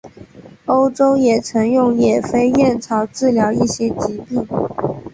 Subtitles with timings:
[0.65, 4.47] 欧洲也曾用野飞燕草治疗一些疾病。